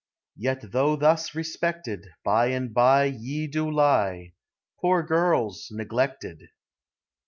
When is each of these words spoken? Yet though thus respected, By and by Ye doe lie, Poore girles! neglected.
Yet 0.35 0.71
though 0.71 0.95
thus 0.95 1.35
respected, 1.35 2.07
By 2.23 2.47
and 2.47 2.73
by 2.73 3.03
Ye 3.03 3.45
doe 3.45 3.67
lie, 3.67 4.33
Poore 4.81 5.03
girles! 5.03 5.67
neglected. 5.69 6.49